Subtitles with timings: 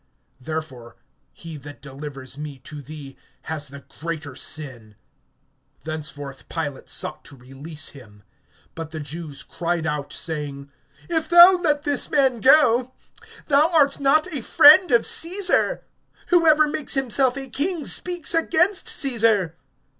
[0.39, 0.95] Therefore
[1.31, 4.95] he that delivers me to thee has the greater sin.
[5.85, 8.23] (12)Thenceforth Pilate sought to release him.
[8.73, 10.71] But the Jews cried out, saying:
[11.07, 12.95] If thou let this man go,
[13.45, 15.83] thou art not a friend of Caesar.
[16.29, 19.55] Whoever makes himself a king speaks against Caesar.